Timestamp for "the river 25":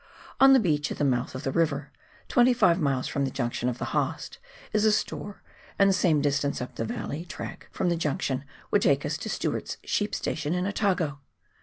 1.43-2.79